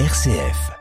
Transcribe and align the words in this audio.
RCF. 0.00 0.72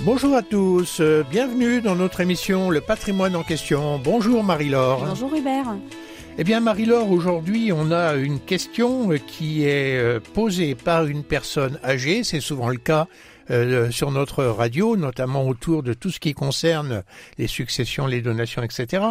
Bonjour 0.00 0.34
à 0.34 0.42
tous, 0.42 0.98
euh, 0.98 1.22
bienvenue 1.30 1.80
dans 1.80 1.94
notre 1.94 2.20
émission 2.20 2.68
Le 2.68 2.80
patrimoine 2.80 3.36
en 3.36 3.44
question. 3.44 4.00
Bonjour 4.00 4.42
Marie-Laure. 4.42 5.04
Bonjour 5.06 5.32
Hubert. 5.32 5.76
Eh 6.36 6.42
bien 6.42 6.58
Marie-Laure, 6.58 7.12
aujourd'hui 7.12 7.70
on 7.72 7.92
a 7.92 8.14
une 8.16 8.40
question 8.40 9.10
qui 9.24 9.62
est 9.62 9.96
euh, 9.96 10.18
posée 10.18 10.74
par 10.74 11.06
une 11.06 11.22
personne 11.22 11.78
âgée, 11.84 12.24
c'est 12.24 12.40
souvent 12.40 12.70
le 12.70 12.78
cas 12.78 13.06
euh, 13.52 13.92
sur 13.92 14.10
notre 14.10 14.42
radio, 14.42 14.96
notamment 14.96 15.46
autour 15.46 15.84
de 15.84 15.94
tout 15.94 16.10
ce 16.10 16.18
qui 16.18 16.34
concerne 16.34 17.04
les 17.38 17.46
successions, 17.46 18.08
les 18.08 18.20
donations, 18.20 18.64
etc. 18.64 19.04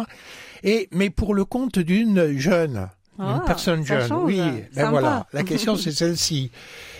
Et 0.64 0.90
mais 0.92 1.08
pour 1.08 1.32
le 1.32 1.46
compte 1.46 1.78
d'une 1.78 2.38
jeune. 2.38 2.90
Une 3.18 3.24
Ah, 3.26 3.42
personne 3.46 3.84
ça 3.84 4.00
jeune, 4.00 4.08
change. 4.08 4.24
oui. 4.24 4.38
Ben 4.38 4.66
Sympa. 4.72 4.90
voilà, 4.90 5.26
la 5.32 5.42
question 5.42 5.76
c'est 5.76 5.92
celle-ci. 5.92 6.50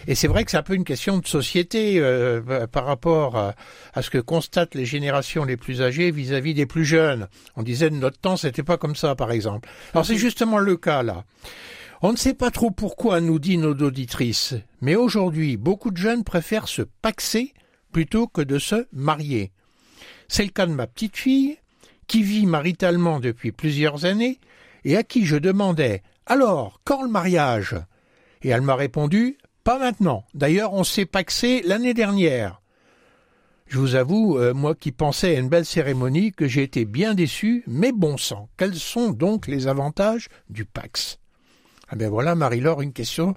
Et 0.06 0.14
c'est 0.14 0.28
vrai 0.28 0.44
que 0.44 0.50
c'est 0.50 0.56
un 0.58 0.62
peu 0.62 0.74
une 0.74 0.84
question 0.84 1.16
de 1.18 1.26
société 1.26 1.94
euh, 1.98 2.66
par 2.66 2.84
rapport 2.84 3.36
à, 3.36 3.54
à 3.94 4.02
ce 4.02 4.10
que 4.10 4.18
constatent 4.18 4.74
les 4.74 4.84
générations 4.84 5.44
les 5.44 5.56
plus 5.56 5.80
âgées 5.80 6.10
vis-à-vis 6.10 6.54
des 6.54 6.66
plus 6.66 6.84
jeunes. 6.84 7.28
On 7.56 7.62
disait 7.62 7.88
de 7.88 7.94
notre 7.96 8.18
temps, 8.18 8.36
c'était 8.36 8.62
pas 8.64 8.76
comme 8.76 8.96
ça, 8.96 9.14
par 9.14 9.30
exemple. 9.32 9.68
Alors 9.94 10.04
c'est 10.04 10.16
justement 10.16 10.58
le 10.58 10.76
cas 10.76 11.02
là. 11.02 11.24
On 12.02 12.10
ne 12.12 12.16
sait 12.16 12.34
pas 12.34 12.50
trop 12.50 12.70
pourquoi, 12.72 13.20
nous 13.20 13.38
dit 13.38 13.56
nos 13.58 13.74
auditrices, 13.74 14.54
mais 14.80 14.96
aujourd'hui, 14.96 15.56
beaucoup 15.56 15.92
de 15.92 15.96
jeunes 15.96 16.24
préfèrent 16.24 16.66
se 16.68 16.82
paxer 16.82 17.54
plutôt 17.92 18.26
que 18.26 18.42
de 18.42 18.58
se 18.58 18.86
marier. 18.92 19.52
C'est 20.26 20.42
le 20.44 20.50
cas 20.50 20.66
de 20.66 20.72
ma 20.72 20.88
petite 20.88 21.16
fille, 21.16 21.58
qui 22.08 22.24
vit 22.24 22.44
maritalement 22.46 23.20
depuis 23.20 23.52
plusieurs 23.52 24.04
années, 24.04 24.40
et 24.84 24.96
à 24.96 25.02
qui 25.02 25.24
je 25.24 25.36
demandais 25.36 26.02
Alors, 26.26 26.80
quand 26.84 27.02
le 27.02 27.08
mariage? 27.08 27.76
Et 28.42 28.48
elle 28.48 28.62
m'a 28.62 28.74
répondu 28.74 29.38
Pas 29.64 29.78
maintenant. 29.78 30.24
D'ailleurs, 30.34 30.72
on 30.72 30.84
s'est 30.84 31.06
paxé 31.06 31.62
l'année 31.64 31.94
dernière. 31.94 32.60
Je 33.66 33.78
vous 33.78 33.94
avoue, 33.94 34.36
euh, 34.38 34.52
moi 34.52 34.74
qui 34.74 34.92
pensais 34.92 35.34
à 35.34 35.40
une 35.40 35.48
belle 35.48 35.64
cérémonie, 35.64 36.32
que 36.32 36.46
j'ai 36.46 36.62
été 36.62 36.84
bien 36.84 37.14
déçu, 37.14 37.64
mais 37.66 37.90
bon 37.90 38.18
sang. 38.18 38.50
Quels 38.58 38.74
sont 38.74 39.10
donc 39.10 39.46
les 39.46 39.66
avantages 39.66 40.28
du 40.50 40.66
Pax? 40.66 41.18
Ah 41.88 41.96
ben 41.96 42.10
voilà, 42.10 42.34
Marie-Laure, 42.34 42.82
une 42.82 42.92
question 42.92 43.34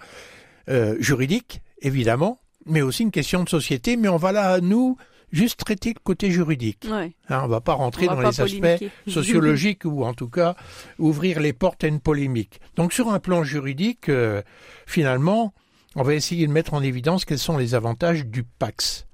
euh, 0.67 0.97
juridique, 0.99 1.61
évidemment, 1.81 2.41
mais 2.65 2.81
aussi 2.81 3.03
une 3.03 3.11
question 3.11 3.43
de 3.43 3.49
société, 3.49 3.95
mais 3.95 4.09
on 4.09 4.17
va 4.17 4.31
là, 4.33 4.59
nous, 4.59 4.97
juste 5.35 5.59
traiter 5.59 5.89
le 5.89 5.99
côté 6.03 6.31
juridique. 6.31 6.85
Ouais. 6.89 7.13
Hein, 7.29 7.41
on 7.43 7.47
va 7.47 7.61
pas 7.61 7.73
rentrer 7.73 8.07
On 8.07 8.15
dans 8.15 8.21
pas 8.21 8.31
les 8.31 8.41
aspects 8.41 8.85
sociologiques 9.07 9.83
ou 9.85 10.03
en 10.03 10.13
tout 10.13 10.29
cas 10.29 10.55
ouvrir 10.97 11.39
les 11.39 11.53
portes 11.53 11.83
à 11.83 11.87
une 11.87 11.99
polémique. 11.99 12.61
Donc 12.75 12.93
sur 12.93 13.09
un 13.11 13.19
plan 13.19 13.43
juridique, 13.43 14.09
euh, 14.09 14.41
finalement, 14.85 15.53
on 15.95 16.03
va 16.03 16.13
essayer 16.13 16.47
de 16.47 16.51
mettre 16.51 16.73
en 16.73 16.81
évidence 16.81 17.25
quels 17.25 17.39
sont 17.39 17.57
les 17.57 17.75
avantages 17.75 18.25
du 18.25 18.43
Pax. 18.43 19.05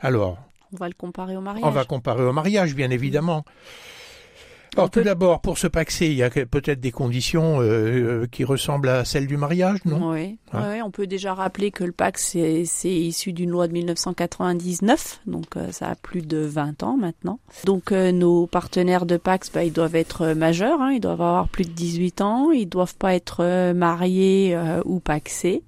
Alors, 0.00 0.38
On 0.72 0.76
va 0.76 0.88
le 0.88 0.94
comparer 0.94 1.36
au 1.36 1.40
mariage. 1.40 1.64
on 1.64 1.70
va 1.70 1.84
comparer 1.84 2.24
au 2.24 2.32
mariage, 2.32 2.74
bien 2.74 2.90
évidemment. 2.90 3.44
Alors 4.76 4.90
tout 4.90 5.00
d'abord, 5.02 5.40
pour 5.40 5.56
se 5.56 5.66
paxer, 5.66 6.06
il 6.06 6.14
y 6.14 6.22
a 6.22 6.28
peut-être 6.28 6.80
des 6.80 6.92
conditions 6.92 7.62
euh, 7.62 7.64
euh, 7.64 8.26
qui 8.30 8.44
ressemblent 8.44 8.90
à 8.90 9.06
celles 9.06 9.26
du 9.26 9.38
mariage, 9.38 9.78
non? 9.86 10.10
Oui, 10.10 10.38
Hein? 10.52 10.80
On 10.84 10.90
peut 10.90 11.06
déjà 11.06 11.34
rappeler 11.34 11.70
que 11.70 11.82
le 11.84 11.92
PAC, 11.92 12.18
c'est 12.18 12.64
issu 12.84 13.32
d'une 13.32 13.50
loi 13.50 13.68
de 13.68 13.72
1999, 13.72 15.20
donc 15.26 15.56
euh, 15.56 15.72
ça 15.72 15.88
a 15.88 15.94
plus 15.94 16.22
de 16.22 16.38
20 16.38 16.82
ans 16.82 16.96
maintenant. 16.96 17.38
Donc 17.64 17.92
euh, 17.92 18.12
nos 18.12 18.46
partenaires 18.46 19.06
de 19.06 19.16
PAX, 19.16 19.50
bah, 19.50 19.64
ils 19.64 19.72
doivent 19.72 19.96
être 19.96 20.34
majeurs, 20.34 20.80
hein, 20.80 20.92
ils 20.92 21.00
doivent 21.00 21.22
avoir 21.22 21.48
plus 21.48 21.64
de 21.64 21.70
18 21.70 22.20
ans, 22.20 22.50
ils 22.50 22.68
doivent 22.68 22.96
pas 22.96 23.14
être 23.14 23.72
mariés 23.72 24.56
ou 24.84 25.00
paxés. 25.00 25.62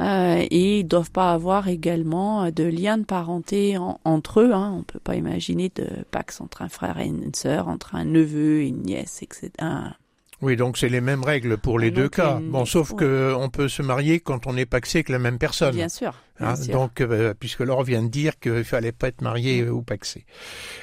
Euh, 0.00 0.44
et 0.50 0.80
ils 0.80 0.84
doivent 0.84 1.10
pas 1.10 1.32
avoir 1.32 1.68
également 1.68 2.44
euh, 2.44 2.50
de 2.50 2.64
lien 2.64 2.98
de 2.98 3.04
parenté 3.04 3.78
en- 3.78 3.98
entre 4.04 4.40
eux. 4.40 4.52
Hein. 4.52 4.74
On 4.78 4.82
peut 4.82 4.98
pas 5.00 5.16
imaginer 5.16 5.70
de 5.74 5.86
pax 6.10 6.40
entre 6.40 6.60
un 6.62 6.68
frère 6.68 6.98
et 7.00 7.06
une 7.06 7.32
sœur, 7.34 7.68
entre 7.68 7.94
un 7.94 8.04
neveu 8.04 8.60
et 8.62 8.68
une 8.68 8.82
nièce, 8.82 9.22
etc. 9.22 9.50
Un- 9.58 9.94
Oui, 10.42 10.54
donc 10.56 10.76
c'est 10.76 10.90
les 10.90 11.00
mêmes 11.00 11.24
règles 11.24 11.56
pour 11.56 11.78
les 11.78 11.90
Donc, 11.90 11.96
deux 11.96 12.08
cas. 12.10 12.38
une- 12.40 12.50
Bon, 12.50 12.66
sauf 12.66 12.90
ouais. 12.90 12.96
que 12.98 13.34
on 13.38 13.48
peut 13.48 13.68
se 13.68 13.80
marier 13.80 14.20
quand 14.20 14.46
on 14.46 14.54
est 14.58 14.66
paxé 14.66 14.98
avec 14.98 15.08
la 15.08 15.18
même 15.18 15.38
personne. 15.38 15.74
Bien 15.74 15.88
sûr. 15.88 16.12
Hein, 16.38 16.54
donc, 16.70 17.00
euh, 17.00 17.32
puisque 17.38 17.60
Laure 17.60 17.82
vient 17.82 18.02
de 18.02 18.08
dire 18.08 18.38
qu'il 18.38 18.64
fallait 18.64 18.92
pas 18.92 19.08
être 19.08 19.22
marié 19.22 19.62
euh, 19.62 19.70
ou 19.70 19.82
paxé. 19.82 20.26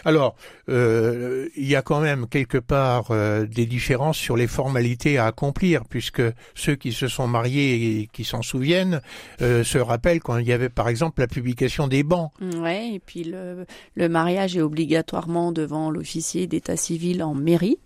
Alors, 0.04 0.36
euh, 0.70 1.48
il 1.56 1.68
y 1.68 1.76
a 1.76 1.82
quand 1.84 2.02
même 2.02 2.28
quelque 2.28 2.58
part 2.58 3.12
euh, 3.12 3.46
des 3.46 3.66
différences 3.68 4.18
sur 4.18 4.36
les 4.36 4.48
formalités 4.48 5.20
à 5.20 5.28
accomplir, 5.28 5.86
puisque 5.86 6.24
ceux 6.56 6.76
qui 6.76 6.92
se 6.92 7.08
sont 7.08 7.28
mariés 7.28 8.00
et 8.00 8.10
qui 8.12 8.24
s'en 8.24 8.42
souviennent 8.42 9.02
euh, 9.42 9.64
se 9.64 9.78
rappellent 9.78 10.22
quand 10.22 10.38
il 10.38 10.48
y 10.48 10.54
avait 10.54 10.70
par 10.70 10.90
exemple 10.90 11.22
la 11.22 11.28
publication 11.28 11.88
des 11.88 12.04
bans. 12.04 12.32
Ouais, 12.42 12.90
et 12.94 13.00
puis 13.00 13.24
le, 13.24 13.66
le 13.96 14.10
mariage 14.10 14.58
est 14.58 14.62
obligatoirement 14.62 15.52
devant 15.52 15.92
l'officier 15.92 16.48
d'état 16.48 16.78
civil 16.78 17.22
en 17.22 17.36
mairie, 17.36 17.78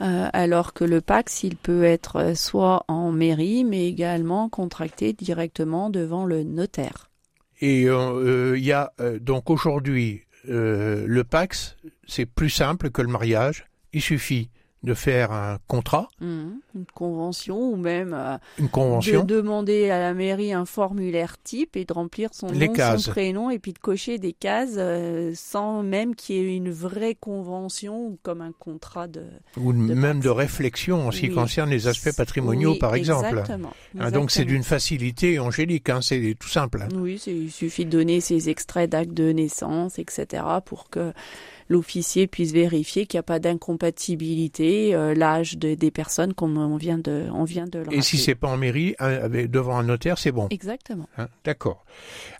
euh, 0.00 0.28
alors 0.32 0.72
que 0.72 0.84
le 0.84 1.00
Pax, 1.00 1.42
il 1.42 1.56
peut 1.56 1.84
être 1.84 2.36
soit 2.36 2.84
en 2.86 3.10
mairie, 3.10 3.64
mais 3.64 3.88
également 3.88 4.48
contracté 4.48 5.12
directement 5.12 5.90
devant 5.90 6.24
le 6.24 6.44
notaire. 6.44 7.07
Et 7.60 7.84
euh, 7.84 8.52
euh, 8.52 8.58
il 8.58 8.64
y 8.64 8.72
a 8.72 8.92
euh, 9.00 9.18
donc 9.18 9.50
aujourd'hui 9.50 10.22
euh, 10.48 11.04
le 11.06 11.24
pax, 11.24 11.76
c'est 12.06 12.26
plus 12.26 12.50
simple 12.50 12.90
que 12.90 13.02
le 13.02 13.08
mariage. 13.08 13.66
Il 13.92 14.00
suffit 14.00 14.50
de 14.84 14.94
faire 14.94 15.32
un 15.32 15.58
contrat, 15.66 16.08
Mhm. 16.20 16.60
Une 16.76 16.84
convention 16.94 17.58
ou 17.72 17.76
même 17.76 18.14
euh, 18.14 18.38
une 18.60 18.68
convention. 18.68 19.24
de 19.24 19.34
demander 19.36 19.90
à 19.90 19.98
la 19.98 20.14
mairie 20.14 20.52
un 20.52 20.64
formulaire 20.66 21.36
type 21.42 21.76
et 21.76 21.84
de 21.84 21.92
remplir 21.92 22.30
son 22.32 22.46
Les 22.48 22.68
nom, 22.68 22.74
cases. 22.74 23.02
son 23.02 23.10
prénom 23.10 23.50
et 23.50 23.58
puis 23.58 23.72
de 23.72 23.78
cocher 23.80 24.18
des 24.18 24.32
cases 24.32 24.74
euh, 24.76 25.32
sans 25.34 25.82
même 25.82 26.14
qu'il 26.14 26.36
y 26.36 26.38
ait 26.38 26.56
une 26.56 26.70
vraie 26.70 27.16
convention 27.16 28.06
ou 28.06 28.18
comme 28.22 28.40
un 28.40 28.52
contrat 28.56 29.08
de 29.08 29.24
ou 29.56 29.72
de 29.72 29.78
même 29.78 30.20
de 30.20 30.28
réflexion 30.28 31.08
en 31.08 31.10
ce 31.10 31.20
qui 31.20 31.28
Oui. 31.28 31.34
concerne 31.34 31.70
les 31.70 31.88
aspects 31.88 32.16
patrimoniaux, 32.16 32.72
Oui, 32.72 32.78
par 32.78 32.94
exemple. 32.94 33.26
Exactement. 33.26 33.72
Hein, 33.98 34.10
donc 34.12 34.30
c'est 34.30 34.44
d'une 34.44 34.62
facilité 34.62 35.38
angélique, 35.40 35.88
hein, 35.90 36.00
c'est 36.02 36.36
tout 36.38 36.48
simple. 36.48 36.86
Oui, 36.94 37.20
il 37.26 37.50
suffit 37.50 37.84
de 37.84 37.90
donner 37.90 38.20
ses 38.20 38.48
extraits 38.48 38.90
d'actes 38.90 39.12
de 39.14 39.32
naissance, 39.32 39.98
etc., 39.98 40.44
pour 40.64 40.88
que 40.88 41.12
l'officier 41.68 42.26
puisse 42.26 42.52
vérifier 42.52 43.06
qu'il 43.06 43.18
n'y 43.18 43.20
a 43.20 43.24
pas 43.24 43.38
d'incompatibilité, 43.38 44.94
euh, 44.94 45.14
l'âge 45.14 45.56
de- 45.58 45.74
des 45.74 45.90
personnes 45.90 46.34
comme 46.34 46.56
on 46.58 46.76
vient 46.76 46.98
de, 46.98 47.26
on 47.32 47.44
vient 47.44 47.66
de 47.66 47.80
le 47.80 47.86
Et 47.92 48.00
si 48.02 48.16
rappeler. 48.16 48.18
c'est 48.24 48.34
pas 48.34 48.48
en 48.48 48.56
mairie, 48.56 48.94
hein, 48.98 49.28
devant 49.28 49.76
un 49.76 49.82
notaire, 49.82 50.18
c'est 50.18 50.32
bon. 50.32 50.48
Exactement. 50.50 51.08
hein. 51.18 51.28
D'accord. 51.44 51.84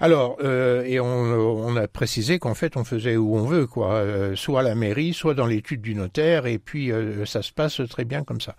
Alors, 0.00 0.36
euh, 0.42 0.82
et 0.84 0.98
on, 1.00 1.06
on 1.06 1.76
a 1.76 1.88
précisé 1.88 2.38
qu'en 2.38 2.54
fait, 2.54 2.76
on 2.76 2.84
faisait 2.84 3.16
où 3.16 3.36
on 3.36 3.44
veut, 3.44 3.66
quoi. 3.66 3.92
euh, 3.94 4.34
soit 4.36 4.60
à 4.60 4.62
la 4.62 4.74
mairie, 4.74 5.12
soit 5.12 5.34
dans 5.34 5.46
l'étude 5.46 5.80
du 5.82 5.94
notaire, 5.94 6.46
et 6.46 6.58
puis 6.58 6.90
ça 7.26 7.42
se 7.42 7.52
passe 7.52 7.80
très 7.88 8.04
bien 8.04 8.24
comme 8.24 8.40
ça. 8.40 8.54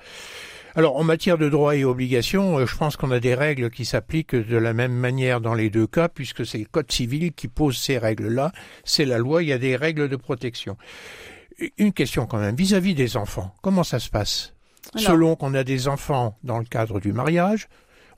Alors, 0.76 0.98
en 0.98 1.04
matière 1.04 1.38
de 1.38 1.50
droits 1.50 1.76
et 1.76 1.84
obligations, 1.84 2.60
euh, 2.60 2.66
je 2.66 2.76
pense 2.78 2.96
qu'on 2.96 3.12
a 3.12 3.20
des 3.20 3.34
règles 3.36 3.70
qui 3.70 3.86
s'appliquent 3.86 4.36
de 4.36 4.58
la 4.58 4.74
même 4.74 4.94
manière 4.94 5.42
dans 5.42 5.54
les 5.54 5.70
deux 5.70 5.88
cas, 5.88 6.08
puisque 6.10 6.46
c'est 6.46 6.60
le 6.60 6.66
Code 6.66 6.92
civil 6.92 7.34
qui 7.34 7.48
pose 7.48 7.78
ces 7.78 7.98
règles-là. 7.98 8.52
C'est 8.84 9.06
la 9.06 9.18
loi, 9.18 9.42
il 9.44 9.50
y 9.50 9.54
a 9.54 9.58
des 9.58 9.76
règles 9.76 10.08
de 10.10 10.16
protection. 10.16 10.78
Une 11.78 11.92
question 11.92 12.26
quand 12.26 12.38
même, 12.40 12.56
vis-à-vis 12.56 12.94
des 12.96 13.18
enfants, 13.18 13.54
comment 13.62 13.84
ça 13.84 14.00
se 14.00 14.10
passe? 14.10 14.54
Alors- 14.96 15.08
Selon 15.08 15.36
qu'on 15.36 15.54
a 15.56 15.64
des 15.64 15.88
enfants 15.88 16.38
dans 16.44 16.58
le 16.60 16.66
cadre 16.66 17.00
du 17.00 17.12
mariage, 17.14 17.68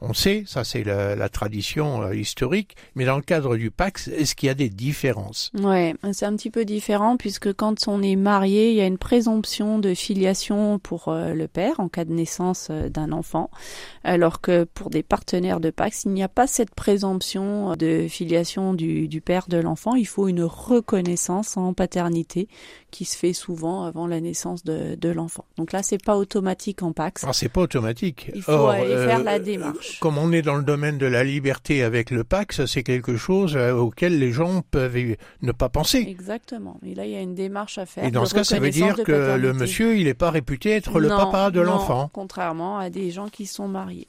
on 0.02 0.14
sait, 0.14 0.44
ça 0.48 0.64
c'est 0.64 0.84
la, 0.84 1.30
tradition 1.30 2.02
euh, 2.02 2.16
historique, 2.16 2.76
mais 2.96 3.06
dans 3.06 3.16
le 3.16 3.22
cadre 3.22 3.56
du 3.56 3.72
Pax, 3.72 4.08
est-ce 4.08 4.36
qu'il 4.36 4.48
y 4.48 4.50
a 4.50 4.56
des 4.56 4.70
différences? 4.70 5.52
Ouais, 5.62 5.96
c'est 6.12 6.26
un 6.26 6.36
petit 6.36 6.50
peu 6.50 6.66
différent 6.66 7.16
puisque 7.16 7.54
quand 7.54 7.88
on 7.88 8.02
est 8.02 8.16
marié, 8.16 8.72
il 8.72 8.76
y 8.76 8.82
a 8.82 8.86
une 8.86 8.98
présomption 8.98 9.80
de 9.80 9.94
filiation 9.94 10.80
pour 10.80 11.08
euh, 11.08 11.34
le 11.34 11.48
père 11.48 11.80
en 11.80 11.88
cas 11.88 12.04
de 12.04 12.12
naissance 12.12 12.68
euh, 12.72 12.90
d'un 12.90 13.12
enfant, 13.12 13.50
alors 14.04 14.42
que 14.42 14.64
pour 14.64 14.90
des 14.90 15.04
partenaires 15.04 15.60
de 15.60 15.70
Pax, 15.70 16.04
il 16.06 16.12
n'y 16.12 16.24
a 16.24 16.30
pas 16.30 16.48
cette 16.48 16.74
présomption 16.74 17.76
de 17.76 18.08
filiation 18.08 18.74
du 18.74 19.22
père 19.24 19.46
de 19.48 19.58
l'enfant. 19.58 19.96
Il 19.96 20.08
faut 20.08 20.28
une 20.28 20.44
reconnaissance 20.44 21.58
en 21.58 21.74
paternité 21.74 22.48
qui 22.92 23.06
se 23.06 23.18
fait 23.18 23.34
souvent 23.34 23.84
avant 23.84 24.06
la 24.06 24.20
naissance 24.20 24.64
de, 24.64 24.96
de 24.96 25.10
l'enfant. 25.10 25.46
Donc 25.58 25.72
là, 25.72 25.82
c'est 25.82 26.04
pas 26.04 26.18
automatique 26.18 26.84
en 26.84 26.92
Pax. 26.92 27.24
Alors 27.24 27.34
c'est 27.36 27.50
pas 27.50 27.62
automatique. 27.62 28.30
Il 28.36 28.42
faut 28.42 28.52
Or, 28.52 28.70
aller 28.70 28.92
euh, 28.92 29.08
faire 29.08 29.24
la 29.24 29.40
démarche. 29.40 30.00
Comme 30.00 30.18
on 30.18 30.32
est 30.32 30.42
dans 30.42 30.56
le 30.56 30.64
domaine 30.64 30.98
de 30.98 31.06
la 31.06 31.24
liberté 31.24 31.84
avec 31.84 32.12
le 32.12 32.24
Pax, 32.24 32.66
c'est 32.66 32.84
quelque 32.84 33.18
chose 33.18 33.56
euh, 33.56 33.74
auquel 33.74 34.20
les 34.20 34.32
gens 34.32 34.62
peuvent 34.70 34.92
ne 35.42 35.52
pas 35.52 35.70
penser. 35.70 36.06
Exactement. 36.08 36.80
Et 36.86 36.94
là, 36.94 37.06
il 37.06 37.12
y 37.12 37.16
a 37.16 37.22
une 37.22 37.36
démarche 37.36 37.78
à 37.78 37.86
faire. 37.86 38.04
Et 38.04 38.12
dans 38.12 38.26
ce 38.26 38.34
cas, 38.34 38.44
ça 38.44 38.60
veut 38.60 38.70
dire 38.70 38.96
que 39.04 39.38
le 39.38 39.54
monsieur, 39.54 39.98
il 39.98 40.06
n'est 40.06 40.14
pas 40.14 40.32
réputé 40.32 40.72
être 40.72 41.00
le 41.00 41.08
Non, 41.08 41.18
papa 41.18 41.52
de 41.52 41.62
l'enfant. 41.62 42.10
Contrairement 42.14 42.78
à 42.78 42.90
des 42.90 43.12
gens 43.12 43.30
qui 43.30 43.46
sont 43.46 43.68
mariés. 43.68 44.08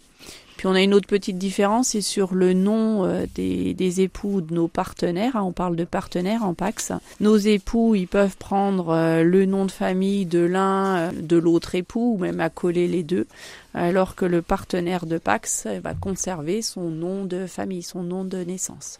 Puis 0.63 0.69
on 0.69 0.75
a 0.75 0.81
une 0.81 0.95
autre 0.95 1.09
petite 1.09 1.39
différence, 1.39 1.89
c'est 1.89 2.01
sur 2.01 2.35
le 2.35 2.53
nom 2.53 3.05
euh, 3.05 3.27
des, 3.35 3.75
des, 3.75 4.01
époux 4.01 4.41
de 4.41 4.55
nos 4.55 4.69
partenaires. 4.69 5.35
Hein, 5.35 5.43
on 5.43 5.51
parle 5.51 5.75
de 5.75 5.83
partenaires 5.83 6.45
en 6.45 6.55
Pax. 6.55 6.93
Nos 7.19 7.37
époux, 7.37 7.97
ils 7.97 8.07
peuvent 8.07 8.37
prendre 8.37 8.91
euh, 8.91 9.25
le 9.25 9.45
nom 9.45 9.65
de 9.65 9.73
famille 9.73 10.25
de 10.25 10.39
l'un, 10.39 10.97
euh, 10.97 11.11
de 11.13 11.37
l'autre 11.37 11.75
époux, 11.75 12.15
ou 12.15 12.19
même 12.19 12.39
accoler 12.39 12.87
les 12.87 13.03
deux, 13.03 13.27
alors 13.75 14.15
que 14.15 14.25
le 14.25 14.41
partenaire 14.41 15.05
de 15.05 15.19
Pax 15.19 15.67
va 15.83 15.95
conserver 15.95 16.63
son 16.63 16.91
nom 16.91 17.25
de 17.25 17.47
famille, 17.49 17.83
son 17.83 18.05
nom 18.05 18.25
de 18.25 18.39
naissance. 18.39 18.99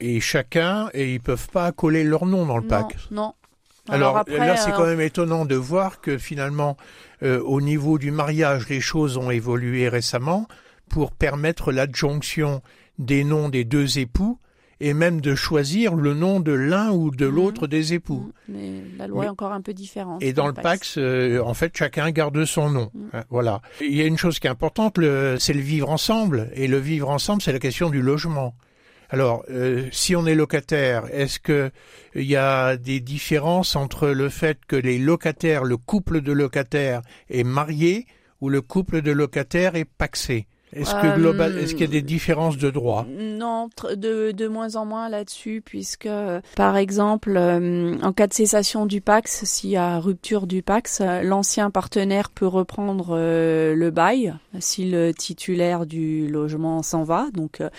Et 0.00 0.20
chacun, 0.20 0.90
et 0.92 1.14
ils 1.14 1.20
peuvent 1.20 1.48
pas 1.48 1.64
accoler 1.64 2.04
leur 2.04 2.26
nom 2.26 2.44
dans 2.44 2.58
le 2.58 2.66
Pax. 2.66 2.94
Non, 3.10 3.32
alors, 3.88 4.24
là, 4.28 4.56
c'est 4.56 4.72
quand 4.72 4.86
même 4.86 5.00
étonnant 5.00 5.44
de 5.44 5.54
voir 5.54 6.00
que 6.00 6.18
finalement, 6.18 6.76
euh, 7.22 7.40
au 7.42 7.60
niveau 7.60 7.98
du 7.98 8.10
mariage, 8.10 8.68
les 8.68 8.80
choses 8.80 9.16
ont 9.16 9.30
évolué 9.30 9.88
récemment 9.88 10.48
pour 10.88 11.12
permettre 11.12 11.72
l'adjonction 11.72 12.62
des 12.98 13.24
noms 13.24 13.48
des 13.48 13.64
deux 13.64 13.98
époux 13.98 14.38
et 14.78 14.92
même 14.92 15.20
de 15.22 15.34
choisir 15.34 15.94
le 15.94 16.12
nom 16.12 16.40
de 16.40 16.52
l'un 16.52 16.90
ou 16.90 17.10
de 17.10 17.26
mhm. 17.26 17.34
l'autre 17.34 17.66
des 17.66 17.94
époux. 17.94 18.32
Mhm. 18.48 18.56
Mais 18.56 18.82
la 18.98 19.06
loi 19.06 19.24
est 19.24 19.28
encore 19.28 19.52
un 19.52 19.62
peu 19.62 19.72
différente. 19.72 20.22
Et 20.22 20.32
dans 20.32 20.46
le 20.46 20.52
Pax, 20.52 20.96
euh, 20.98 21.40
en 21.42 21.54
fait, 21.54 21.76
chacun 21.76 22.10
garde 22.10 22.44
son 22.44 22.70
nom. 22.70 22.90
Mhm. 22.94 23.08
Hein, 23.14 23.24
voilà. 23.30 23.62
Il 23.80 23.94
y 23.94 24.02
a 24.02 24.04
une 24.04 24.18
chose 24.18 24.38
qui 24.38 24.46
est 24.46 24.50
importante, 24.50 24.96
c'est 25.38 25.54
le 25.54 25.60
vivre 25.60 25.90
ensemble. 25.90 26.50
Et 26.54 26.68
le 26.68 26.78
vivre 26.78 27.08
ensemble, 27.08 27.42
c'est 27.42 27.52
la 27.52 27.58
question 27.58 27.90
du 27.90 28.02
logement. 28.02 28.54
Alors, 29.10 29.44
euh, 29.50 29.84
si 29.92 30.16
on 30.16 30.26
est 30.26 30.34
locataire, 30.34 31.04
est-ce 31.12 31.38
que 31.38 31.70
il 32.14 32.24
y 32.24 32.36
a 32.36 32.76
des 32.76 33.00
différences 33.00 33.76
entre 33.76 34.08
le 34.08 34.28
fait 34.28 34.58
que 34.66 34.76
les 34.76 34.98
locataires, 34.98 35.64
le 35.64 35.76
couple 35.76 36.20
de 36.20 36.32
locataires 36.32 37.02
est 37.30 37.44
marié 37.44 38.06
ou 38.40 38.48
le 38.48 38.60
couple 38.62 39.02
de 39.02 39.12
locataires 39.12 39.76
est 39.76 39.84
paxé? 39.84 40.46
Est-ce 40.72 40.94
que 40.94 41.16
global, 41.16 41.56
est-ce 41.56 41.74
qu'il 41.74 41.82
y 41.82 41.88
a 41.88 41.92
des 41.92 42.02
euh, 42.02 42.02
différences 42.02 42.58
de 42.58 42.70
droit? 42.70 43.06
Non, 43.08 43.70
de, 43.94 44.32
de 44.32 44.48
moins 44.48 44.74
en 44.74 44.84
moins 44.84 45.08
là-dessus, 45.08 45.62
puisque 45.64 46.08
par 46.56 46.76
exemple, 46.76 47.34
euh, 47.36 47.96
en 48.02 48.12
cas 48.12 48.26
de 48.26 48.34
cessation 48.34 48.84
du 48.84 49.00
Pax, 49.00 49.44
s'il 49.44 49.70
y 49.70 49.76
a 49.76 50.00
rupture 50.00 50.46
du 50.46 50.62
Pax, 50.62 51.00
l'ancien 51.22 51.70
partenaire 51.70 52.30
peut 52.30 52.48
reprendre 52.48 53.16
le 53.16 53.90
bail 53.90 54.34
si 54.58 54.90
le 54.90 55.12
titulaire 55.12 55.86
du 55.86 56.28
logement 56.28 56.82
s'en 56.82 57.04
va. 57.04 57.28
Donc 57.32 57.60
euh, 57.60 57.70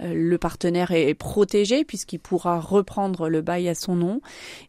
le 0.00 0.36
partenaire 0.38 0.90
est 0.90 1.14
protégé 1.14 1.84
puisqu'il 1.84 2.18
pourra 2.18 2.60
reprendre 2.60 3.28
le 3.28 3.40
bail 3.42 3.68
à 3.68 3.74
son 3.74 3.94
nom. 3.94 4.20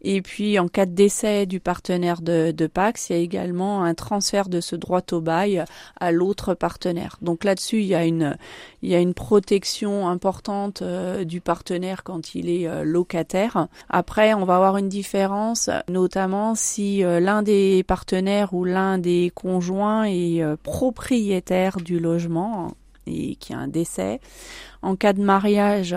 Et 0.02 0.22
puis 0.22 0.60
en 0.60 0.68
cas 0.68 0.86
de 0.86 0.94
décès 0.94 1.46
du 1.46 1.60
partenaire 1.60 2.22
de, 2.22 2.52
de 2.52 2.68
Pax, 2.68 3.10
il 3.10 3.16
y 3.16 3.20
a 3.20 3.22
également 3.22 3.84
un 3.84 3.94
transfert 3.94 4.50
de 4.50 4.62
ce 4.62 4.76
droit 4.76 5.02
au 5.12 5.22
bail 5.22 5.64
à 6.00 6.12
l'autre 6.12 6.54
partenaire. 6.54 7.18
Donc 7.22 7.44
là-dessus, 7.44 7.80
il 7.80 7.88
y 7.88 7.96
a 7.96 8.06
une 8.06 8.38
il 8.82 8.90
y 8.90 8.96
a 8.96 9.00
une 9.00 9.16
protection 9.16 10.08
importante 10.08 10.82
euh, 10.84 11.24
du 11.24 11.42
partenaire 11.42 12.04
quand 12.04 12.36
il 12.36 12.50
est 12.50 12.68
euh, 12.68 12.84
locataire. 12.84 13.68
Après, 13.90 14.34
on 14.34 14.46
va 14.46 14.56
avoir 14.56 14.78
une 14.78 14.90
différence, 14.90 15.70
notamment 15.90 16.56
si 16.56 17.02
l'un 17.02 17.42
des 17.42 17.84
partenaires 17.84 18.54
ou 18.54 18.64
l'un 18.64 18.98
des 18.98 19.32
conjoints 19.34 20.06
est 20.06 20.44
propriétaire 20.64 21.78
du 21.78 22.00
logement 22.00 22.76
et 23.08 23.36
qui 23.36 23.54
a 23.54 23.58
un 23.58 23.68
décès. 23.68 24.20
En 24.82 24.96
cas 24.96 25.14
de 25.14 25.22
mariage, 25.22 25.96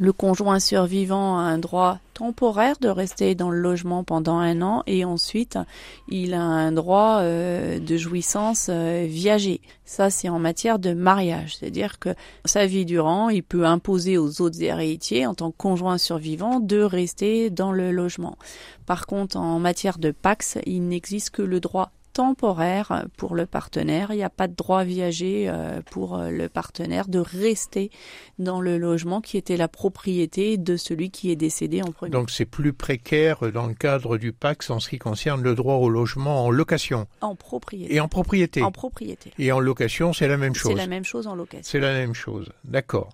le 0.00 0.12
conjoint 0.12 0.60
survivant 0.60 1.38
a 1.38 1.42
un 1.42 1.58
droit 1.58 1.98
temporaire 2.14 2.76
de 2.80 2.88
rester 2.88 3.34
dans 3.34 3.50
le 3.50 3.58
logement 3.58 4.04
pendant 4.04 4.38
un 4.38 4.62
an 4.62 4.84
et 4.86 5.04
ensuite 5.04 5.58
il 6.08 6.34
a 6.34 6.40
un 6.40 6.70
droit 6.70 7.18
euh, 7.20 7.80
de 7.80 7.96
jouissance 7.96 8.68
euh, 8.70 9.06
viagée. 9.08 9.60
Ça 9.84 10.10
c'est 10.10 10.28
en 10.28 10.38
matière 10.38 10.78
de 10.78 10.92
mariage, 10.92 11.56
c'est-à-dire 11.56 11.98
que 11.98 12.10
sa 12.44 12.66
vie 12.66 12.84
durant, 12.84 13.28
il 13.28 13.42
peut 13.42 13.66
imposer 13.66 14.18
aux 14.18 14.40
autres 14.40 14.62
héritiers 14.62 15.26
en 15.26 15.34
tant 15.34 15.50
que 15.50 15.56
conjoint 15.56 15.98
survivant 15.98 16.60
de 16.60 16.80
rester 16.80 17.50
dans 17.50 17.72
le 17.72 17.90
logement. 17.90 18.38
Par 18.86 19.06
contre, 19.06 19.36
en 19.36 19.58
matière 19.58 19.98
de 19.98 20.12
Pax, 20.12 20.58
il 20.64 20.86
n'existe 20.86 21.30
que 21.30 21.42
le 21.42 21.58
droit 21.58 21.90
temporaire 22.18 23.04
pour 23.16 23.36
le 23.36 23.46
partenaire. 23.46 24.08
Il 24.10 24.16
n'y 24.16 24.24
a 24.24 24.28
pas 24.28 24.48
de 24.48 24.54
droit 24.56 24.82
viager 24.82 25.44
euh, 25.48 25.80
pour 25.88 26.16
euh, 26.16 26.30
le 26.30 26.48
partenaire 26.48 27.06
de 27.06 27.20
rester 27.20 27.92
dans 28.40 28.60
le 28.60 28.76
logement 28.76 29.20
qui 29.20 29.36
était 29.36 29.56
la 29.56 29.68
propriété 29.68 30.56
de 30.56 30.76
celui 30.76 31.12
qui 31.12 31.30
est 31.30 31.36
décédé 31.36 31.80
en 31.80 31.92
premier. 31.92 32.10
Donc 32.10 32.30
c'est 32.30 32.44
plus 32.44 32.72
précaire 32.72 33.52
dans 33.52 33.68
le 33.68 33.74
cadre 33.74 34.18
du 34.18 34.32
PAX 34.32 34.68
en 34.70 34.80
ce 34.80 34.88
qui 34.88 34.98
concerne 34.98 35.42
le 35.42 35.54
droit 35.54 35.76
au 35.76 35.88
logement 35.88 36.44
en 36.44 36.50
location. 36.50 37.06
En 37.20 37.36
propriété. 37.36 37.94
Et 37.94 38.00
en 38.00 38.08
propriété. 38.08 38.62
En 38.62 38.72
propriété. 38.72 39.32
Et 39.38 39.52
en 39.52 39.60
location, 39.60 40.12
c'est 40.12 40.26
la 40.26 40.38
même 40.38 40.56
chose. 40.56 40.72
C'est 40.72 40.78
la 40.78 40.88
même 40.88 41.04
chose 41.04 41.28
en 41.28 41.36
location. 41.36 41.70
C'est 41.70 41.78
la 41.78 41.92
même 41.92 42.14
chose. 42.14 42.48
D'accord. 42.64 43.10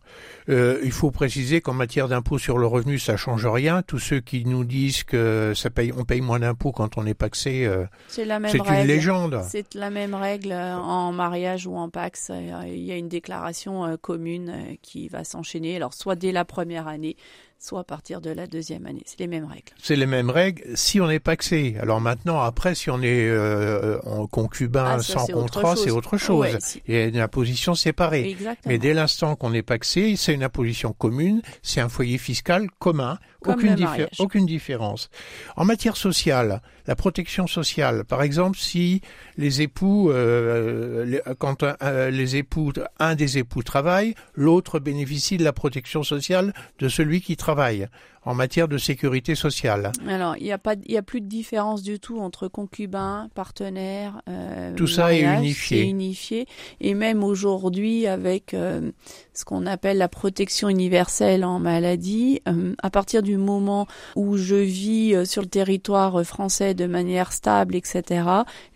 Euh, 0.48 0.80
il 0.82 0.92
faut 0.92 1.10
préciser 1.10 1.60
qu'en 1.60 1.74
matière 1.74 2.08
d'impôt 2.08 2.38
sur 2.38 2.56
le 2.56 2.66
revenu, 2.66 2.98
ça 2.98 3.18
change 3.18 3.44
rien. 3.44 3.82
Tous 3.82 3.98
ceux 3.98 4.20
qui 4.20 4.46
nous 4.46 4.64
disent 4.64 5.04
que 5.04 5.52
ça 5.54 5.68
paye, 5.68 5.92
on 5.94 6.04
paye 6.04 6.22
moins 6.22 6.38
d'impôts 6.38 6.72
quand 6.72 6.96
on 6.96 7.04
est 7.04 7.12
paxé, 7.12 7.66
euh, 7.66 7.84
c'est 8.08 8.24
la 8.24 8.40
même 8.40 8.50
règle. 8.50 8.93
C'est 9.42 9.74
la 9.74 9.90
même 9.90 10.14
règle 10.14 10.52
euh, 10.52 10.76
en 10.76 11.12
mariage 11.12 11.66
ou 11.66 11.76
en 11.76 11.88
pax. 11.88 12.30
Il 12.30 12.84
y 12.84 12.92
a 12.92 12.96
une 12.96 13.08
déclaration 13.08 13.84
euh, 13.84 13.96
commune 13.96 14.76
qui 14.82 15.08
va 15.08 15.24
s'enchaîner. 15.24 15.76
Alors 15.76 15.94
soit 15.94 16.16
dès 16.16 16.32
la 16.32 16.44
première 16.44 16.88
année, 16.88 17.16
soit 17.64 17.80
à 17.80 17.84
partir 17.84 18.20
de 18.20 18.28
la 18.28 18.46
deuxième 18.46 18.84
année. 18.84 19.02
C'est 19.06 19.20
les 19.20 19.26
mêmes 19.26 19.46
règles. 19.46 19.72
C'est 19.82 19.96
les 19.96 20.04
mêmes 20.04 20.28
règles 20.28 20.62
si 20.74 21.00
on 21.00 21.08
n'est 21.08 21.18
paxé. 21.18 21.76
Alors 21.80 21.98
maintenant, 21.98 22.40
après, 22.40 22.74
si 22.74 22.90
on 22.90 23.00
est 23.00 23.26
euh, 23.26 23.98
en 24.04 24.26
concubin 24.26 24.96
ah, 24.98 24.98
sans 24.98 25.26
contrat, 25.26 25.74
c'est 25.74 25.90
autre 25.90 26.18
chose. 26.18 26.58
Il 26.86 26.94
y 26.94 26.98
a 26.98 27.06
une 27.06 27.18
imposition 27.18 27.74
séparée. 27.74 28.28
Exactement. 28.28 28.70
Mais 28.70 28.78
dès 28.78 28.92
l'instant 28.92 29.34
qu'on 29.34 29.54
est 29.54 29.62
paxé, 29.62 30.14
c'est 30.16 30.34
une 30.34 30.44
imposition 30.44 30.92
commune, 30.92 31.40
c'est 31.62 31.80
un 31.80 31.88
foyer 31.88 32.18
fiscal 32.18 32.68
commun. 32.78 33.18
aucune, 33.46 33.76
aucune 34.18 34.46
différence. 34.46 35.08
En 35.56 35.64
matière 35.64 35.96
sociale, 35.96 36.60
la 36.86 36.96
protection 36.96 37.46
sociale, 37.46 38.04
par 38.04 38.22
exemple, 38.22 38.58
si 38.58 39.00
les 39.38 39.62
époux, 39.62 40.10
euh, 40.10 41.18
quand 41.38 41.62
un, 41.62 42.10
les 42.10 42.36
époux, 42.36 42.72
un 42.98 43.14
des 43.14 43.38
époux 43.38 43.62
travaille, 43.62 44.14
l'autre 44.34 44.80
bénéficie 44.80 45.38
de 45.38 45.44
la 45.44 45.54
protection 45.54 46.02
sociale 46.02 46.52
de 46.78 46.88
celui 46.88 47.22
qui 47.22 47.36
travaille 47.36 47.53
Paveia 47.54 47.88
en 48.24 48.34
matière 48.34 48.68
de 48.68 48.78
sécurité 48.78 49.34
sociale. 49.34 49.92
Alors, 50.08 50.36
il 50.36 50.44
n'y 50.44 50.52
a 50.52 50.58
pas, 50.58 50.74
il 50.84 50.92
y 50.92 50.96
a 50.96 51.02
plus 51.02 51.20
de 51.20 51.26
différence 51.26 51.82
du 51.82 52.00
tout 52.00 52.18
entre 52.18 52.48
concubins, 52.48 53.28
partenaires. 53.34 54.22
Euh, 54.28 54.74
tout 54.74 54.86
ça 54.86 55.14
est 55.14 55.22
unifié. 55.22 55.82
unifié. 55.82 56.46
Et 56.80 56.94
même 56.94 57.22
aujourd'hui, 57.22 58.06
avec 58.06 58.54
euh, 58.54 58.90
ce 59.34 59.44
qu'on 59.44 59.66
appelle 59.66 59.98
la 59.98 60.08
protection 60.08 60.68
universelle 60.68 61.44
en 61.44 61.58
maladie, 61.58 62.40
euh, 62.48 62.74
à 62.82 62.90
partir 62.90 63.22
du 63.22 63.36
moment 63.36 63.86
où 64.16 64.36
je 64.36 64.54
vis 64.54 65.14
euh, 65.14 65.24
sur 65.24 65.42
le 65.42 65.48
territoire 65.48 66.22
français 66.24 66.74
de 66.74 66.86
manière 66.86 67.32
stable, 67.32 67.74
etc., 67.74 68.28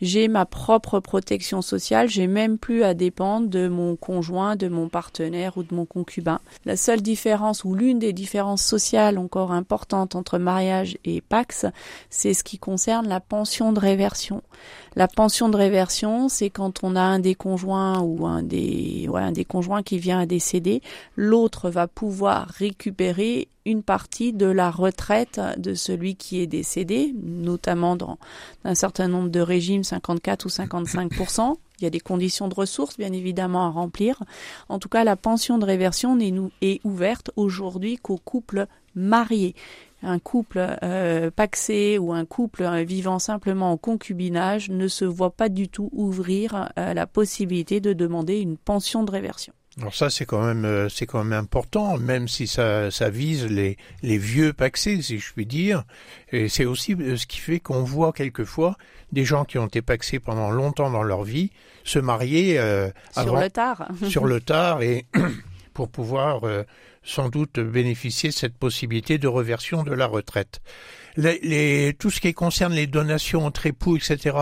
j'ai 0.02 0.28
ma 0.28 0.46
propre 0.46 1.00
protection 1.00 1.62
sociale. 1.62 2.08
J'ai 2.08 2.26
même 2.26 2.58
plus 2.58 2.82
à 2.82 2.94
dépendre 2.94 3.48
de 3.48 3.68
mon 3.68 3.96
conjoint, 3.96 4.56
de 4.56 4.68
mon 4.68 4.88
partenaire 4.88 5.56
ou 5.56 5.62
de 5.62 5.74
mon 5.74 5.86
concubin. 5.86 6.40
La 6.64 6.76
seule 6.76 7.00
différence 7.00 7.64
ou 7.64 7.74
l'une 7.74 7.98
des 7.98 8.12
différences 8.12 8.62
sociales 8.62 9.18
importante 9.46 10.14
entre 10.14 10.38
mariage 10.38 10.98
et 11.04 11.20
Pax, 11.20 11.66
c'est 12.10 12.34
ce 12.34 12.44
qui 12.44 12.58
concerne 12.58 13.08
la 13.08 13.20
pension 13.20 13.72
de 13.72 13.80
réversion. 13.80 14.42
La 14.96 15.08
pension 15.08 15.48
de 15.48 15.56
réversion, 15.56 16.28
c'est 16.28 16.50
quand 16.50 16.82
on 16.82 16.96
a 16.96 17.00
un 17.00 17.18
des 17.18 17.34
conjoints 17.34 18.00
ou 18.00 18.26
un 18.26 18.42
des, 18.42 19.06
ouais, 19.08 19.22
un 19.22 19.32
des 19.32 19.44
conjoints 19.44 19.82
qui 19.82 19.98
vient 19.98 20.20
à 20.20 20.26
décéder, 20.26 20.82
l'autre 21.16 21.70
va 21.70 21.86
pouvoir 21.86 22.48
récupérer 22.48 23.48
une 23.64 23.82
partie 23.82 24.32
de 24.32 24.46
la 24.46 24.70
retraite 24.70 25.40
de 25.58 25.74
celui 25.74 26.16
qui 26.16 26.40
est 26.40 26.46
décédé, 26.46 27.14
notamment 27.22 27.96
dans 27.96 28.18
un 28.64 28.74
certain 28.74 29.08
nombre 29.08 29.28
de 29.28 29.40
régimes, 29.40 29.84
54 29.84 30.46
ou 30.46 30.48
55 30.48 31.12
il 31.78 31.84
y 31.84 31.86
a 31.86 31.90
des 31.90 32.00
conditions 32.00 32.48
de 32.48 32.54
ressources, 32.54 32.96
bien 32.96 33.12
évidemment, 33.12 33.66
à 33.66 33.70
remplir. 33.70 34.22
En 34.68 34.78
tout 34.78 34.88
cas, 34.88 35.04
la 35.04 35.16
pension 35.16 35.58
de 35.58 35.64
réversion 35.64 36.16
n'est 36.16 36.80
ouverte 36.84 37.30
aujourd'hui 37.36 37.98
qu'aux 37.98 38.18
couples 38.18 38.66
mariés. 38.94 39.54
Un 40.02 40.20
couple 40.20 40.64
euh, 40.82 41.30
paxé 41.30 41.98
ou 41.98 42.12
un 42.12 42.24
couple 42.24 42.62
euh, 42.62 42.84
vivant 42.84 43.18
simplement 43.18 43.72
en 43.72 43.76
concubinage 43.76 44.70
ne 44.70 44.86
se 44.86 45.04
voit 45.04 45.32
pas 45.32 45.48
du 45.48 45.68
tout 45.68 45.90
ouvrir 45.92 46.70
euh, 46.78 46.94
la 46.94 47.06
possibilité 47.06 47.80
de 47.80 47.92
demander 47.92 48.38
une 48.38 48.56
pension 48.56 49.02
de 49.02 49.10
réversion. 49.10 49.52
Alors 49.80 49.94
ça 49.94 50.10
c'est 50.10 50.26
quand 50.26 50.44
même 50.44 50.64
euh, 50.64 50.88
c'est 50.88 51.06
quand 51.06 51.22
même 51.22 51.38
important, 51.38 51.98
même 51.98 52.26
si 52.28 52.46
ça, 52.46 52.90
ça 52.90 53.10
vise 53.10 53.46
les, 53.46 53.76
les 54.02 54.18
vieux 54.18 54.52
paxés, 54.52 55.00
si 55.02 55.18
je 55.18 55.32
puis 55.32 55.46
dire. 55.46 55.84
Et 56.32 56.48
c'est 56.48 56.64
aussi 56.64 56.96
ce 57.16 57.26
qui 57.26 57.38
fait 57.38 57.60
qu'on 57.60 57.84
voit 57.84 58.12
quelquefois 58.12 58.76
des 59.12 59.24
gens 59.24 59.44
qui 59.44 59.58
ont 59.58 59.66
été 59.66 59.80
paxés 59.82 60.18
pendant 60.18 60.50
longtemps 60.50 60.90
dans 60.90 61.02
leur 61.02 61.22
vie 61.22 61.50
se 61.84 61.98
marier 61.98 62.60
sur 63.12 63.36
le 63.36 63.50
tard, 63.50 63.88
sur 64.08 64.26
le 64.26 64.40
tard 64.40 64.82
et 64.82 65.06
pour 65.78 65.88
pouvoir 65.88 66.42
euh, 66.42 66.64
sans 67.04 67.28
doute 67.28 67.60
bénéficier 67.60 68.30
de 68.30 68.34
cette 68.34 68.56
possibilité 68.56 69.16
de 69.16 69.28
reversion 69.28 69.84
de 69.84 69.92
la 69.92 70.06
retraite. 70.06 70.60
Les, 71.20 71.96
tout 71.98 72.10
ce 72.10 72.20
qui 72.20 72.32
concerne 72.32 72.72
les 72.72 72.86
donations 72.86 73.44
entre 73.44 73.66
époux, 73.66 73.96
etc., 73.96 74.36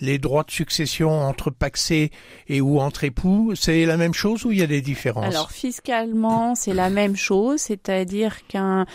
les 0.00 0.18
droits 0.18 0.42
de 0.42 0.50
succession 0.50 1.10
entre 1.10 1.50
paxés 1.50 2.10
et 2.48 2.60
ou 2.60 2.80
entre 2.80 3.04
époux, 3.04 3.52
c'est 3.54 3.86
la 3.86 3.96
même 3.96 4.12
chose 4.12 4.44
ou 4.44 4.50
il 4.50 4.58
y 4.58 4.62
a 4.62 4.66
des 4.66 4.80
différences? 4.80 5.32
Alors 5.32 5.52
fiscalement, 5.52 6.56
c'est 6.56 6.74
la 6.74 6.90
même 6.90 7.14
chose, 7.14 7.60
c'est-à-dire 7.60 8.44
qu'un 8.48 8.86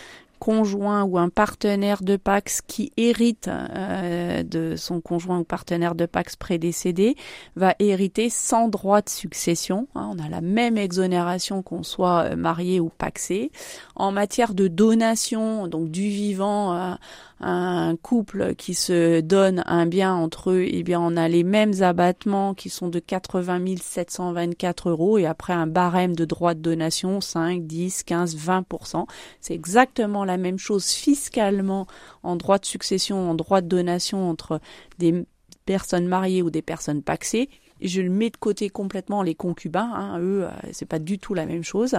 conjoint 0.42 1.04
ou 1.04 1.18
un 1.18 1.28
partenaire 1.28 2.02
de 2.02 2.16
Pax 2.16 2.62
qui 2.66 2.90
hérite 2.96 3.46
euh, 3.46 4.42
de 4.42 4.74
son 4.74 5.00
conjoint 5.00 5.38
ou 5.38 5.44
partenaire 5.44 5.94
de 5.94 6.04
Pax 6.04 6.34
prédécédé 6.34 7.14
va 7.54 7.76
hériter 7.78 8.28
sans 8.28 8.66
droit 8.66 9.02
de 9.02 9.08
succession. 9.08 9.86
Hein. 9.94 10.10
on 10.12 10.18
a 10.18 10.28
la 10.28 10.40
même 10.40 10.78
exonération 10.78 11.62
qu'on 11.62 11.84
soit 11.84 12.24
euh, 12.24 12.34
marié 12.34 12.80
ou 12.80 12.88
paxé. 12.88 13.52
En 13.94 14.10
matière 14.10 14.54
de 14.54 14.66
donation, 14.66 15.68
donc 15.68 15.92
du 15.92 16.08
vivant, 16.08 16.74
euh, 16.74 16.94
un 17.42 17.96
couple 17.96 18.54
qui 18.54 18.74
se 18.74 19.20
donne 19.20 19.62
un 19.66 19.86
bien 19.86 20.14
entre 20.14 20.50
eux, 20.50 20.64
eh 20.66 20.82
bien 20.82 21.00
on 21.00 21.16
a 21.16 21.28
les 21.28 21.42
mêmes 21.42 21.82
abattements 21.82 22.54
qui 22.54 22.70
sont 22.70 22.88
de 22.88 23.00
80 23.00 23.76
724 23.80 24.90
euros 24.90 25.18
et 25.18 25.26
après 25.26 25.52
un 25.52 25.66
barème 25.66 26.14
de 26.14 26.24
droits 26.24 26.54
de 26.54 26.60
donation 26.60 27.20
5, 27.20 27.66
10, 27.66 28.04
15, 28.04 28.36
20%. 28.36 29.06
C'est 29.40 29.54
exactement 29.54 30.24
la 30.24 30.31
même 30.36 30.58
chose 30.58 30.88
fiscalement 30.88 31.86
en 32.22 32.36
droit 32.36 32.58
de 32.58 32.66
succession, 32.66 33.30
en 33.30 33.34
droit 33.34 33.60
de 33.60 33.68
donation 33.68 34.28
entre 34.30 34.60
des 34.98 35.24
personnes 35.64 36.06
mariées 36.06 36.42
ou 36.42 36.50
des 36.50 36.62
personnes 36.62 37.02
paxées 37.02 37.48
je 37.82 38.00
le 38.00 38.10
mets 38.10 38.30
de 38.30 38.36
côté 38.36 38.70
complètement 38.70 39.22
les 39.22 39.34
concubins. 39.34 39.90
Hein, 39.94 40.18
eux, 40.20 40.44
euh, 40.44 40.50
c'est 40.72 40.86
pas 40.86 40.98
du 40.98 41.18
tout 41.18 41.34
la 41.34 41.46
même 41.46 41.64
chose. 41.64 41.96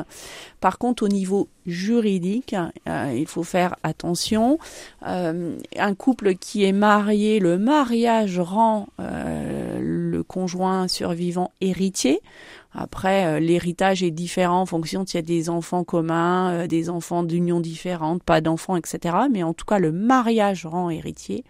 Par 0.60 0.78
contre, 0.78 1.04
au 1.04 1.08
niveau 1.08 1.50
juridique, 1.66 2.56
euh, 2.88 3.13
il 3.16 3.28
faut 3.28 3.44
faire 3.44 3.75
attention. 3.84 4.58
Euh, 5.06 5.58
un 5.78 5.96
couple 5.96 6.36
qui 6.36 6.63
est 6.63 6.72
marié, 6.72 7.40
le 7.40 7.58
mariage 7.58 8.40
rend 8.40 8.88
conjoint 10.24 10.88
survivant 10.88 11.51
héritier. 11.62 12.22
Après, 12.74 13.39
l'héritage 13.39 14.01
est 14.01 14.12
différent 14.12 14.62
en 14.62 14.65
fonction 14.65 15.06
s'il 15.06 15.18
y 15.18 15.20
a 15.20 15.22
des 15.22 15.50
enfants 15.50 15.84
communs, 15.84 16.65
des 16.65 16.89
enfants 16.89 17.22
d'union 17.24 17.60
différentes, 17.60 18.24
pas 18.24 18.42
d'enfants, 18.42 18.75
etc. 18.75 19.15
Mais 19.32 19.44
en 19.44 19.53
tout 19.53 19.65
cas, 19.65 19.77
le 19.77 19.92
mariage 19.92 20.65
rend 20.65 20.89
héritier. 20.89 21.44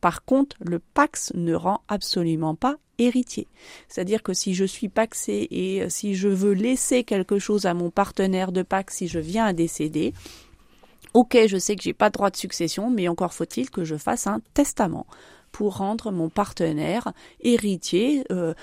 Par 0.00 0.24
contre, 0.24 0.56
le 0.60 0.78
Pax 0.78 1.32
ne 1.34 1.54
rend 1.54 1.82
absolument 1.88 2.54
pas 2.54 2.76
héritier. 2.98 3.48
C'est-à-dire 3.88 4.22
que 4.22 4.32
si 4.32 4.54
je 4.54 4.64
suis 4.64 4.88
paxé 4.88 5.46
et 5.50 5.82
euh, 5.82 5.88
si 5.88 6.14
je 6.14 6.28
veux 6.28 6.52
laisser 6.52 7.04
quelque 7.04 7.38
chose 7.38 7.66
à 7.66 7.74
mon 7.74 7.90
partenaire 7.90 8.52
de 8.52 8.62
Pax 8.62 8.96
si 8.96 9.08
je 9.08 9.18
viens 9.18 9.46
à 9.46 9.52
décéder, 9.52 10.12
ok, 11.14 11.38
je 11.46 11.56
sais 11.56 11.76
que 11.76 11.82
j'ai 11.82 11.92
pas 11.92 12.08
de 12.08 12.14
droit 12.14 12.30
de 12.30 12.36
succession, 12.36 12.90
mais 12.90 13.08
encore 13.08 13.32
faut-il 13.32 13.70
que 13.70 13.84
je 13.84 13.96
fasse 13.96 14.26
un 14.26 14.40
testament 14.54 15.06
pour 15.52 15.76
rendre 15.76 16.10
mon 16.10 16.28
partenaire 16.28 17.12
héritier 17.40 18.24
euh, 18.32 18.54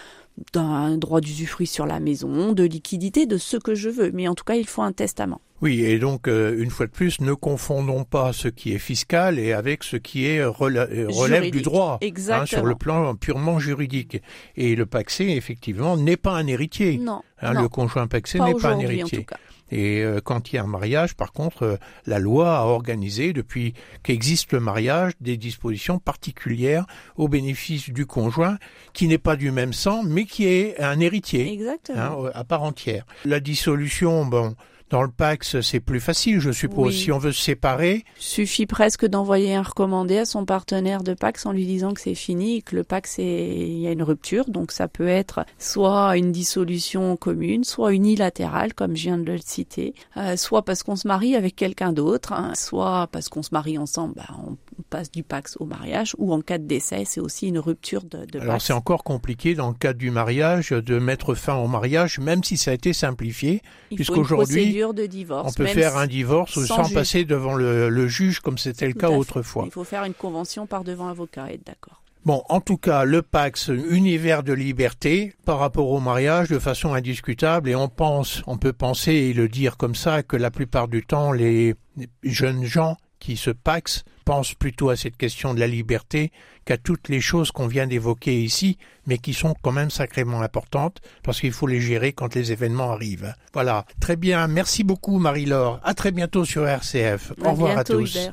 d'un 0.54 0.98
droit 0.98 1.22
d'usufruit 1.22 1.68
sur 1.68 1.86
la 1.86 2.00
maison, 2.00 2.54
de 2.54 2.64
liquidité, 2.64 3.26
de 3.26 3.38
ce 3.38 3.58
que 3.58 3.76
je 3.76 3.90
veux. 3.90 4.12
Mais 4.14 4.28
en 4.28 4.36
tout 4.36 4.44
cas, 4.44 4.56
il 4.56 4.68
faut 4.68 4.82
un 4.82 4.94
testament. 4.94 5.42
Oui, 5.62 5.82
et 5.82 6.00
donc 6.00 6.28
euh, 6.28 6.56
une 6.58 6.70
fois 6.70 6.86
de 6.86 6.92
plus, 6.92 7.20
ne 7.20 7.34
confondons 7.34 8.06
pas 8.06 8.32
ce 8.32 8.48
qui 8.48 8.74
est 8.74 8.80
fiscal 8.80 9.38
et 9.38 9.52
avec 9.52 9.84
ce 9.84 9.98
qui 9.98 10.26
est 10.26 10.40
euh, 10.40 10.50
relève 10.50 11.52
du 11.52 11.62
droit, 11.62 12.00
hein, 12.02 12.46
sur 12.46 12.66
le 12.66 12.76
plan 12.76 13.14
purement 13.16 13.60
juridique. 13.60 14.22
Et 14.56 14.76
le 14.76 14.86
paxé, 14.86 15.26
effectivement, 15.26 15.98
n'est 15.98 16.18
pas 16.18 16.34
un 16.34 16.48
héritier. 16.48 16.98
Non, 16.98 17.22
hein, 17.42 17.62
Le 17.62 17.68
conjoint 17.68 18.08
paxé 18.08 18.40
n'est 18.40 18.54
pas 18.54 18.70
un 18.70 18.80
héritier. 18.80 19.26
Et 19.72 20.02
euh, 20.02 20.20
quand 20.24 20.52
il 20.52 20.56
y 20.56 20.60
a 20.60 20.64
un 20.64 20.68
mariage, 20.68 21.16
par 21.16 21.32
contre, 21.32 21.80
la 22.06 22.20
loi 22.20 22.58
a 22.58 22.64
organisé, 22.66 23.34
depuis 23.34 23.74
qu'existe 24.04 24.52
le 24.54 24.60
mariage, 24.60 25.14
des 25.22 25.38
dispositions 25.38 26.00
particulières 26.00 26.86
au 27.18 27.28
bénéfice 27.28 27.90
du 27.90 28.06
conjoint, 28.06 28.58
qui 28.94 29.08
n'est 29.08 29.18
pas 29.18 29.36
du 29.36 29.52
même 29.52 29.74
sang, 29.74 30.04
mais 30.04 30.26
qui 30.30 30.46
est 30.46 30.80
un 30.80 31.00
héritier 31.00 31.52
Exactement. 31.52 32.26
Hein, 32.26 32.32
à 32.34 32.44
part 32.44 32.64
entière. 32.64 33.06
La 33.26 33.40
dissolution, 33.40 34.26
bon, 34.26 34.56
dans 34.90 35.04
le 35.04 35.10
Pax, 35.10 35.62
c'est 35.62 35.80
plus 35.80 36.00
facile, 36.00 36.40
je 36.40 36.52
suppose. 36.52 36.96
Si 36.96 37.12
on 37.12 37.20
veut 37.20 37.32
se 37.32 37.42
séparer. 37.42 38.04
Suffit 38.18 38.66
presque 38.66 39.06
d'envoyer 39.06 39.54
un 39.54 39.62
recommandé 39.62 40.18
à 40.18 40.26
son 40.26 40.46
partenaire 40.46 41.04
de 41.04 41.14
Pax 41.14 41.46
en 41.46 41.52
lui 41.52 41.66
disant 41.66 41.94
que 41.94 42.02
c'est 42.02 42.16
fini 42.16 42.64
que 42.64 42.76
le 42.76 42.84
Pax 42.84 43.20
est, 43.20 43.56
il 43.56 43.80
y 43.80 43.88
a 43.88 43.92
une 43.92 44.02
rupture. 44.02 44.50
Donc 44.50 44.72
ça 44.72 44.88
peut 44.88 45.08
être 45.08 45.46
soit 45.60 46.18
une 46.18 46.32
dissolution 46.32 47.18
commune, 47.18 47.64
soit 47.64 47.94
unilatérale, 47.94 48.74
comme 48.74 48.96
je 48.96 49.04
viens 49.04 49.18
de 49.20 49.32
le 49.32 49.38
citer, 49.38 49.94
euh, 50.18 50.36
soit 50.36 50.64
parce 50.64 50.82
qu'on 50.82 50.96
se 50.96 51.08
marie 51.08 51.36
avec 51.36 51.56
quelqu'un 51.56 51.94
d'autre, 51.94 52.34
hein, 52.34 52.54
soit 52.56 53.08
parce 53.12 53.30
qu'on 53.30 53.44
se 53.44 53.50
marie 53.52 53.78
ensemble, 53.78 54.16
bah, 54.16 54.36
on 54.44 54.58
passe 54.84 55.12
du 55.12 55.24
Pax 55.24 55.58
au 55.60 55.66
mariage, 55.66 56.16
ou 56.18 56.34
en 56.34 56.42
cas 56.42 56.58
de 56.58 56.66
décès, 56.66 57.04
c'est 57.06 57.20
aussi 57.20 57.48
une 57.48 57.60
rupture 57.60 58.04
de, 58.04 58.26
de 58.26 58.40
Alors 58.40 58.62
c'est 58.62 58.74
encore 58.74 59.04
compliqué 59.04 59.56
dans 59.56 59.70
le 59.70 59.74
cas 59.74 59.94
du 59.94 60.12
mariage 60.12 60.70
de 60.70 61.00
mettre 61.00 61.36
fin 61.36 61.56
au 61.56 61.68
mariage, 61.68 62.20
même 62.20 62.44
si 62.44 62.58
ça 62.58 62.72
a 62.72 62.74
été 62.74 62.94
simplifié, 62.94 63.62
puisqu'aujourd'hui. 63.94 64.82
On 64.84 65.52
peut 65.52 65.66
faire 65.66 65.98
un 65.98 66.08
divorce 66.08 66.64
sans, 66.66 66.92
passer 66.94 67.26
devant 67.26 67.56
le, 67.56 68.08
juge 68.08 68.40
comme 68.40 68.58
c'était 68.58 68.88
le 68.88 68.94
cas 68.94 69.10
autrefois. 69.10 69.64
Il 69.66 69.72
faut 69.72 69.84
faire 69.84 70.04
une 70.04 70.14
convention 70.14 70.66
par 70.66 70.84
devant 70.84 71.08
avocat, 71.08 71.52
être 71.52 71.66
d'accord. 71.66 72.02
Bon, 72.26 72.44
en 72.50 72.60
tout 72.60 72.78
cas, 72.78 73.06
le 73.06 73.22
Pax, 73.22 73.70
univers 73.70 74.44
de 74.44 74.52
liberté 74.52 75.34
par 75.46 75.58
rapport 75.58 75.90
au 75.90 76.02
mariage 76.02 76.50
de 76.50 76.60
façon 76.60 76.94
indiscutable 76.94 77.70
et 77.70 77.76
on 77.76 77.88
pense, 77.88 78.44
on 78.46 78.58
peut 78.58 78.74
penser 78.74 79.14
et 79.14 79.34
le 79.34 79.48
dire 79.48 79.78
comme 79.78 79.96
ça 79.96 80.22
que 80.22 80.36
la 80.36 80.52
plupart 80.52 80.90
du 80.90 81.06
temps, 81.06 81.32
les 81.32 81.76
jeunes 82.24 82.66
gens 82.66 82.98
qui 83.20 83.38
se 83.38 83.52
paxent 83.52 84.04
pensent 84.26 84.54
plutôt 84.54 84.90
à 84.90 84.96
cette 84.96 85.18
question 85.18 85.54
de 85.54 85.60
la 85.60 85.68
liberté 85.68 86.32
qu'à 86.66 86.78
toutes 86.78 87.10
les 87.10 87.20
choses 87.22 87.52
qu'on 87.52 87.68
vient 87.68 87.88
d'évoquer 87.88 88.40
ici, 88.42 88.78
mais 89.08 89.18
qui 89.18 89.34
sont 89.34 89.56
quand 89.62 89.72
même 89.72 89.90
sacrément 89.90 90.42
importantes 90.42 91.02
parce 91.24 91.40
qu'il 91.40 91.52
faut 91.52 91.68
les 91.68 91.82
gérer 91.82 92.14
quand 92.14 92.36
les 92.36 92.52
événements 92.52 92.92
arrivent. 92.92 93.34
Voilà. 93.54 93.86
Très 94.00 94.16
bien. 94.16 94.48
Merci 94.48 94.84
beaucoup, 94.84 95.18
Marie-Laure. 95.18 95.80
À 95.84 95.94
très 95.94 96.12
bientôt 96.12 96.46
sur 96.46 96.68
RCF. 96.68 97.34
Au 97.44 97.52
revoir 97.52 97.78
à 97.78 97.84
tous. 97.84 98.30